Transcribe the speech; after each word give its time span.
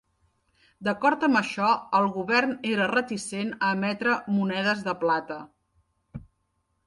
D'acord 0.85 1.23
amb 1.25 1.39
això, 1.39 1.67
el 1.99 2.07
govern 2.15 2.55
era 2.69 2.87
reticent 2.93 3.53
a 3.67 3.69
emetre 3.79 4.15
monedes 4.37 4.81
de 4.87 4.95
plata. 5.05 5.37